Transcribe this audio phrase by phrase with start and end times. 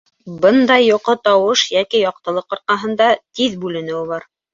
[0.43, 3.11] Бындай йоҡо тауыш йәки яҡтылыҡ арҡаһында
[3.41, 4.27] тиҙ бүленеүе бар.